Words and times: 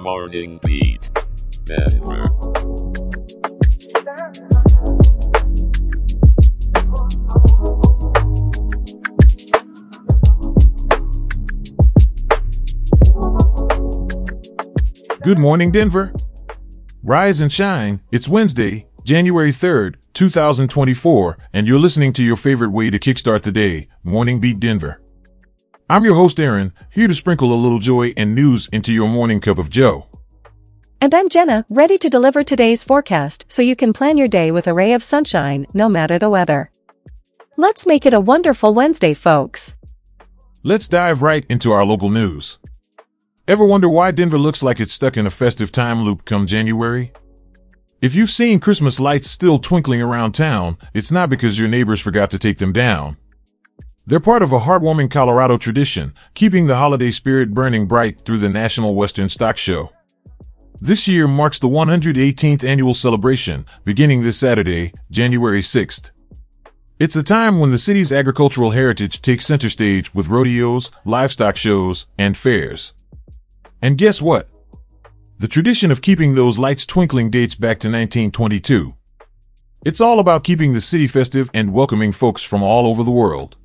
Morning 0.00 0.58
Beat. 0.64 1.10
Denver. 1.64 2.24
Good 15.22 15.38
morning, 15.38 15.70
Denver. 15.70 16.14
Rise 17.02 17.42
and 17.42 17.52
shine. 17.52 18.00
It's 18.10 18.26
Wednesday, 18.26 18.86
January 19.04 19.50
3rd, 19.50 19.96
2024, 20.14 21.36
and 21.52 21.68
you're 21.68 21.78
listening 21.78 22.14
to 22.14 22.22
your 22.22 22.36
favorite 22.36 22.70
way 22.70 22.88
to 22.88 22.98
kickstart 22.98 23.42
the 23.42 23.52
day, 23.52 23.88
Morning 24.02 24.40
Beat 24.40 24.60
Denver. 24.60 25.02
I'm 25.90 26.04
your 26.04 26.14
host, 26.14 26.38
Aaron, 26.38 26.72
here 26.88 27.08
to 27.08 27.14
sprinkle 27.16 27.52
a 27.52 27.58
little 27.58 27.80
joy 27.80 28.14
and 28.16 28.32
news 28.32 28.68
into 28.68 28.92
your 28.92 29.08
morning 29.08 29.40
cup 29.40 29.58
of 29.58 29.68
joe. 29.68 30.06
And 31.00 31.12
I'm 31.12 31.28
Jenna, 31.28 31.66
ready 31.68 31.98
to 31.98 32.08
deliver 32.08 32.44
today's 32.44 32.84
forecast 32.84 33.46
so 33.48 33.60
you 33.60 33.74
can 33.74 33.92
plan 33.92 34.16
your 34.16 34.28
day 34.28 34.52
with 34.52 34.68
a 34.68 34.72
ray 34.72 34.92
of 34.92 35.02
sunshine, 35.02 35.66
no 35.74 35.88
matter 35.88 36.16
the 36.16 36.30
weather. 36.30 36.70
Let's 37.56 37.88
make 37.88 38.06
it 38.06 38.14
a 38.14 38.20
wonderful 38.20 38.72
Wednesday, 38.72 39.14
folks. 39.14 39.74
Let's 40.62 40.86
dive 40.86 41.22
right 41.22 41.44
into 41.48 41.72
our 41.72 41.84
local 41.84 42.08
news. 42.08 42.60
Ever 43.48 43.64
wonder 43.64 43.88
why 43.88 44.12
Denver 44.12 44.38
looks 44.38 44.62
like 44.62 44.78
it's 44.78 44.92
stuck 44.92 45.16
in 45.16 45.26
a 45.26 45.30
festive 45.30 45.72
time 45.72 46.02
loop 46.02 46.24
come 46.24 46.46
January? 46.46 47.12
If 48.00 48.14
you've 48.14 48.30
seen 48.30 48.60
Christmas 48.60 49.00
lights 49.00 49.28
still 49.28 49.58
twinkling 49.58 50.02
around 50.02 50.36
town, 50.36 50.78
it's 50.94 51.10
not 51.10 51.30
because 51.30 51.58
your 51.58 51.68
neighbors 51.68 52.00
forgot 52.00 52.30
to 52.30 52.38
take 52.38 52.58
them 52.58 52.72
down. 52.72 53.16
They're 54.10 54.18
part 54.18 54.42
of 54.42 54.50
a 54.50 54.58
heartwarming 54.58 55.08
Colorado 55.08 55.56
tradition, 55.56 56.14
keeping 56.34 56.66
the 56.66 56.74
holiday 56.74 57.12
spirit 57.12 57.54
burning 57.54 57.86
bright 57.86 58.24
through 58.24 58.38
the 58.38 58.48
National 58.48 58.96
Western 58.96 59.28
Stock 59.28 59.56
Show. 59.56 59.92
This 60.80 61.06
year 61.06 61.28
marks 61.28 61.60
the 61.60 61.68
118th 61.68 62.64
annual 62.64 62.92
celebration, 62.92 63.66
beginning 63.84 64.24
this 64.24 64.36
Saturday, 64.36 64.92
January 65.12 65.62
6th. 65.62 66.10
It's 66.98 67.14
a 67.14 67.22
time 67.22 67.60
when 67.60 67.70
the 67.70 67.78
city's 67.78 68.10
agricultural 68.10 68.72
heritage 68.72 69.22
takes 69.22 69.46
center 69.46 69.70
stage 69.70 70.12
with 70.12 70.26
rodeos, 70.26 70.90
livestock 71.04 71.54
shows, 71.54 72.08
and 72.18 72.36
fairs. 72.36 72.94
And 73.80 73.96
guess 73.96 74.20
what? 74.20 74.48
The 75.38 75.46
tradition 75.46 75.92
of 75.92 76.02
keeping 76.02 76.34
those 76.34 76.58
lights 76.58 76.84
twinkling 76.84 77.30
dates 77.30 77.54
back 77.54 77.78
to 77.78 77.86
1922. 77.86 78.92
It's 79.84 80.00
all 80.00 80.18
about 80.18 80.42
keeping 80.42 80.72
the 80.72 80.80
city 80.80 81.06
festive 81.06 81.48
and 81.54 81.72
welcoming 81.72 82.10
folks 82.10 82.42
from 82.42 82.64
all 82.64 82.88
over 82.88 83.04
the 83.04 83.12
world. 83.12 83.56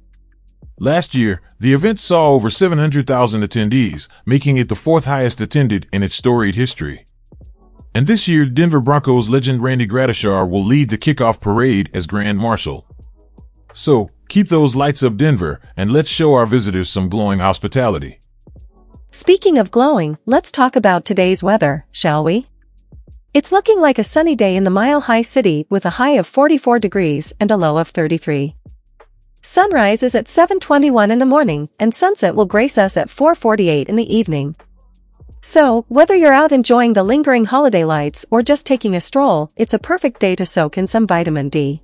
Last 0.79 1.15
year, 1.15 1.41
the 1.57 1.73
event 1.73 2.01
saw 2.01 2.31
over 2.31 2.49
700,000 2.49 3.41
attendees, 3.41 4.09
making 4.25 4.57
it 4.57 4.67
the 4.67 4.75
fourth 4.75 5.05
highest 5.05 5.39
attended 5.39 5.87
in 5.93 6.03
its 6.03 6.15
storied 6.15 6.55
history. 6.55 7.07
And 7.93 8.07
this 8.07 8.27
year, 8.27 8.45
Denver 8.45 8.81
Broncos 8.81 9.29
legend 9.29 9.63
Randy 9.63 9.87
Gradishar 9.87 10.49
will 10.49 10.65
lead 10.65 10.89
the 10.89 10.97
kickoff 10.97 11.39
parade 11.39 11.89
as 11.93 12.07
Grand 12.07 12.39
Marshal. 12.39 12.85
So, 13.73 14.09
keep 14.27 14.49
those 14.49 14.75
lights 14.75 15.01
up 15.01 15.15
Denver, 15.15 15.61
and 15.77 15.91
let's 15.91 16.09
show 16.09 16.33
our 16.33 16.45
visitors 16.45 16.89
some 16.89 17.07
glowing 17.07 17.39
hospitality. 17.39 18.19
Speaking 19.11 19.57
of 19.57 19.71
glowing, 19.71 20.17
let's 20.25 20.51
talk 20.51 20.75
about 20.75 21.05
today's 21.05 21.41
weather, 21.41 21.85
shall 21.89 22.21
we? 22.21 22.47
It's 23.33 23.53
looking 23.53 23.79
like 23.79 23.97
a 23.97 24.03
sunny 24.03 24.35
day 24.35 24.57
in 24.57 24.65
the 24.65 24.69
Mile 24.69 24.99
High 24.99 25.21
City 25.21 25.65
with 25.69 25.85
a 25.85 25.91
high 25.91 26.17
of 26.19 26.27
44 26.27 26.79
degrees 26.79 27.31
and 27.39 27.49
a 27.49 27.55
low 27.55 27.77
of 27.77 27.87
33. 27.89 28.55
Sunrise 29.47 30.01
is 30.01 30.15
at 30.15 30.25
7.21 30.25 31.11
in 31.11 31.19
the 31.19 31.25
morning 31.27 31.69
and 31.79 31.93
sunset 31.93 32.35
will 32.35 32.47
grace 32.47 32.79
us 32.79 32.97
at 32.97 33.09
4.48 33.09 33.87
in 33.87 33.95
the 33.95 34.17
evening. 34.17 34.55
So, 35.39 35.85
whether 35.87 36.15
you're 36.15 36.33
out 36.33 36.51
enjoying 36.51 36.93
the 36.93 37.03
lingering 37.03 37.45
holiday 37.45 37.83
lights 37.83 38.25
or 38.31 38.41
just 38.41 38.65
taking 38.65 38.95
a 38.95 38.99
stroll, 38.99 39.51
it's 39.55 39.75
a 39.75 39.77
perfect 39.77 40.19
day 40.19 40.35
to 40.37 40.47
soak 40.47 40.79
in 40.79 40.87
some 40.87 41.05
vitamin 41.05 41.49
D. 41.49 41.83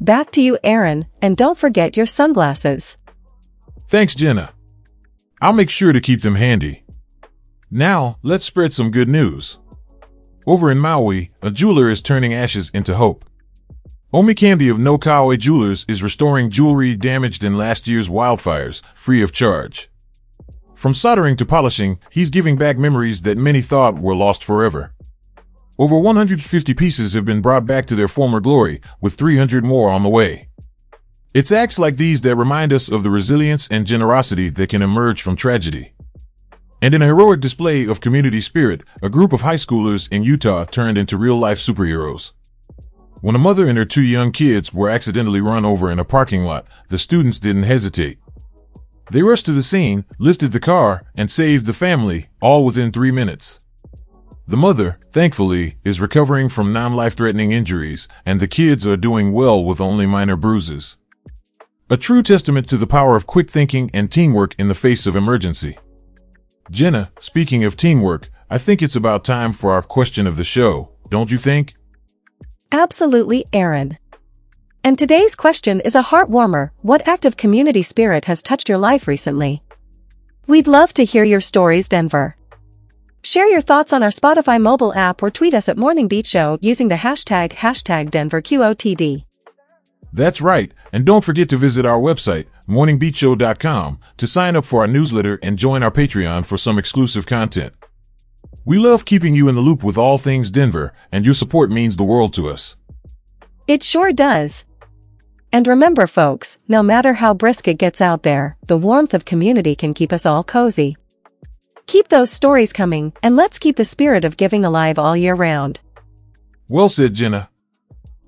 Back 0.00 0.30
to 0.30 0.40
you, 0.40 0.56
Aaron, 0.62 1.06
and 1.20 1.36
don't 1.36 1.58
forget 1.58 1.96
your 1.96 2.06
sunglasses. 2.06 2.96
Thanks, 3.88 4.14
Jenna. 4.14 4.52
I'll 5.42 5.52
make 5.52 5.70
sure 5.70 5.92
to 5.92 6.00
keep 6.00 6.22
them 6.22 6.36
handy. 6.36 6.84
Now, 7.72 8.18
let's 8.22 8.44
spread 8.44 8.72
some 8.72 8.92
good 8.92 9.08
news. 9.08 9.58
Over 10.46 10.70
in 10.70 10.78
Maui, 10.78 11.32
a 11.42 11.50
jeweler 11.50 11.90
is 11.90 12.02
turning 12.02 12.32
ashes 12.32 12.70
into 12.72 12.94
hope. 12.94 13.24
Omi 14.10 14.32
Candy 14.32 14.70
of 14.70 14.78
No 14.78 14.96
Kawe 14.96 15.36
Jewelers 15.38 15.84
is 15.86 16.02
restoring 16.02 16.48
jewelry 16.48 16.96
damaged 16.96 17.44
in 17.44 17.58
last 17.58 17.86
year's 17.86 18.08
wildfires, 18.08 18.80
free 18.94 19.20
of 19.20 19.32
charge. 19.32 19.90
From 20.74 20.94
soldering 20.94 21.36
to 21.36 21.44
polishing, 21.44 21.98
he's 22.10 22.30
giving 22.30 22.56
back 22.56 22.78
memories 22.78 23.20
that 23.22 23.36
many 23.36 23.60
thought 23.60 23.98
were 23.98 24.14
lost 24.14 24.42
forever. 24.42 24.94
Over 25.78 25.98
150 25.98 26.72
pieces 26.72 27.12
have 27.12 27.26
been 27.26 27.42
brought 27.42 27.66
back 27.66 27.84
to 27.84 27.94
their 27.94 28.08
former 28.08 28.40
glory, 28.40 28.80
with 28.98 29.12
300 29.12 29.62
more 29.62 29.90
on 29.90 30.02
the 30.04 30.08
way. 30.08 30.48
It's 31.34 31.52
acts 31.52 31.78
like 31.78 31.98
these 31.98 32.22
that 32.22 32.34
remind 32.34 32.72
us 32.72 32.90
of 32.90 33.02
the 33.02 33.10
resilience 33.10 33.68
and 33.68 33.86
generosity 33.86 34.48
that 34.48 34.70
can 34.70 34.80
emerge 34.80 35.20
from 35.20 35.36
tragedy. 35.36 35.92
And 36.80 36.94
in 36.94 37.02
a 37.02 37.06
heroic 37.06 37.40
display 37.40 37.84
of 37.84 38.00
community 38.00 38.40
spirit, 38.40 38.84
a 39.02 39.10
group 39.10 39.34
of 39.34 39.42
high 39.42 39.56
schoolers 39.56 40.10
in 40.10 40.22
Utah 40.22 40.64
turned 40.64 40.96
into 40.96 41.18
real-life 41.18 41.58
superheroes. 41.58 42.32
When 43.20 43.34
a 43.34 43.38
mother 43.38 43.66
and 43.66 43.76
her 43.76 43.84
two 43.84 44.02
young 44.02 44.30
kids 44.30 44.72
were 44.72 44.88
accidentally 44.88 45.40
run 45.40 45.64
over 45.64 45.90
in 45.90 45.98
a 45.98 46.04
parking 46.04 46.44
lot, 46.44 46.66
the 46.88 46.98
students 46.98 47.40
didn't 47.40 47.64
hesitate. 47.64 48.18
They 49.10 49.22
rushed 49.22 49.46
to 49.46 49.52
the 49.52 49.62
scene, 49.62 50.04
lifted 50.18 50.52
the 50.52 50.60
car, 50.60 51.04
and 51.16 51.30
saved 51.30 51.66
the 51.66 51.72
family, 51.72 52.28
all 52.40 52.64
within 52.64 52.92
three 52.92 53.10
minutes. 53.10 53.60
The 54.46 54.56
mother, 54.56 55.00
thankfully, 55.12 55.78
is 55.84 56.00
recovering 56.00 56.48
from 56.48 56.72
non-life-threatening 56.72 57.50
injuries, 57.50 58.06
and 58.24 58.38
the 58.38 58.46
kids 58.48 58.86
are 58.86 58.96
doing 58.96 59.32
well 59.32 59.64
with 59.64 59.80
only 59.80 60.06
minor 60.06 60.36
bruises. 60.36 60.96
A 61.90 61.96
true 61.96 62.22
testament 62.22 62.68
to 62.68 62.76
the 62.76 62.86
power 62.86 63.16
of 63.16 63.26
quick 63.26 63.50
thinking 63.50 63.90
and 63.92 64.12
teamwork 64.12 64.54
in 64.58 64.68
the 64.68 64.74
face 64.74 65.06
of 65.06 65.16
emergency. 65.16 65.76
Jenna, 66.70 67.10
speaking 67.18 67.64
of 67.64 67.76
teamwork, 67.76 68.30
I 68.48 68.58
think 68.58 68.80
it's 68.80 68.96
about 68.96 69.24
time 69.24 69.52
for 69.52 69.72
our 69.72 69.82
question 69.82 70.26
of 70.26 70.36
the 70.36 70.44
show, 70.44 70.92
don't 71.08 71.30
you 71.30 71.38
think? 71.38 71.74
Absolutely, 72.72 73.46
Aaron. 73.52 73.98
And 74.84 74.98
today's 74.98 75.34
question 75.34 75.80
is 75.80 75.94
a 75.94 76.02
heart 76.02 76.28
warmer. 76.28 76.72
What 76.82 77.06
act 77.08 77.24
of 77.24 77.36
community 77.36 77.82
spirit 77.82 78.26
has 78.26 78.42
touched 78.42 78.68
your 78.68 78.78
life 78.78 79.08
recently? 79.08 79.62
We'd 80.46 80.66
love 80.66 80.92
to 80.94 81.04
hear 81.04 81.24
your 81.24 81.40
stories, 81.40 81.88
Denver. 81.88 82.36
Share 83.22 83.48
your 83.48 83.60
thoughts 83.60 83.92
on 83.92 84.02
our 84.02 84.10
Spotify 84.10 84.60
mobile 84.60 84.94
app 84.94 85.22
or 85.22 85.30
tweet 85.30 85.54
us 85.54 85.68
at 85.68 85.76
Morning 85.76 86.08
Beat 86.08 86.26
Show 86.26 86.58
using 86.60 86.88
the 86.88 86.94
hashtag 86.96 87.50
hashtag 87.52 88.10
DenverQOTD. 88.10 89.24
That's 90.12 90.40
right, 90.40 90.72
and 90.92 91.04
don't 91.04 91.24
forget 91.24 91.48
to 91.50 91.58
visit 91.58 91.84
our 91.84 91.98
website, 91.98 92.46
morningbeatshow.com, 92.68 93.98
to 94.16 94.26
sign 94.26 94.56
up 94.56 94.64
for 94.64 94.80
our 94.80 94.86
newsletter 94.86 95.38
and 95.42 95.58
join 95.58 95.82
our 95.82 95.90
Patreon 95.90 96.46
for 96.46 96.56
some 96.56 96.78
exclusive 96.78 97.26
content. 97.26 97.74
We 98.68 98.76
love 98.76 99.06
keeping 99.06 99.34
you 99.34 99.48
in 99.48 99.54
the 99.54 99.62
loop 99.62 99.82
with 99.82 99.96
all 99.96 100.18
things 100.18 100.50
Denver, 100.50 100.92
and 101.10 101.24
your 101.24 101.32
support 101.32 101.70
means 101.70 101.96
the 101.96 102.04
world 102.04 102.34
to 102.34 102.50
us. 102.50 102.76
It 103.66 103.82
sure 103.82 104.12
does. 104.12 104.66
And 105.50 105.66
remember, 105.66 106.06
folks, 106.06 106.58
no 106.68 106.82
matter 106.82 107.14
how 107.14 107.32
brisk 107.32 107.66
it 107.66 107.78
gets 107.78 108.02
out 108.02 108.24
there, 108.24 108.58
the 108.66 108.76
warmth 108.76 109.14
of 109.14 109.24
community 109.24 109.74
can 109.74 109.94
keep 109.94 110.12
us 110.12 110.26
all 110.26 110.44
cozy. 110.44 110.98
Keep 111.86 112.08
those 112.08 112.30
stories 112.30 112.74
coming, 112.74 113.14
and 113.22 113.36
let's 113.36 113.58
keep 113.58 113.76
the 113.76 113.86
spirit 113.86 114.22
of 114.22 114.36
giving 114.36 114.66
alive 114.66 114.98
all 114.98 115.16
year 115.16 115.34
round. 115.34 115.80
Well 116.68 116.90
said, 116.90 117.14
Jenna. 117.14 117.48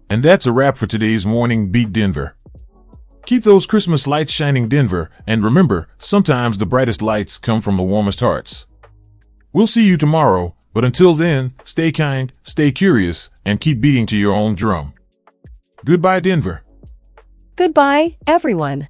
And 0.09 0.23
that's 0.23 0.47
a 0.47 0.53
wrap 0.53 0.79
for 0.79 0.87
today's 0.87 1.27
Morning 1.27 1.71
Beat 1.71 1.93
Denver. 1.93 2.35
Keep 3.27 3.43
those 3.43 3.67
Christmas 3.67 4.07
lights 4.07 4.33
shining 4.33 4.71
Denver, 4.71 5.11
and 5.27 5.45
remember, 5.45 5.89
sometimes 5.99 6.57
the 6.57 6.65
brightest 6.65 7.03
lights 7.03 7.37
come 7.37 7.61
from 7.61 7.77
the 7.77 7.83
warmest 7.83 8.21
hearts. 8.21 8.65
We'll 9.53 9.67
see 9.67 9.87
you 9.87 9.97
tomorrow, 9.97 10.55
but 10.73 10.85
until 10.85 11.15
then, 11.15 11.55
stay 11.65 11.91
kind, 11.91 12.33
stay 12.45 12.71
curious, 12.71 13.31
and 13.45 13.61
keep 13.61 13.81
beating 13.81 14.07
to 14.07 14.17
your 14.17 14.33
own 14.33 14.55
drum. 14.55 14.95
Goodbye, 15.85 16.21
Denver. 16.21 16.63
Goodbye, 17.57 18.17
everyone. 18.27 18.89